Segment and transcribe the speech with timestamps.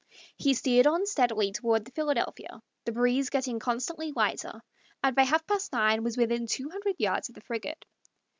[0.35, 4.63] He steered on steadily toward the Philadelphia, the breeze getting constantly lighter,
[5.03, 7.85] and by half past nine was within two hundred yards of the frigate.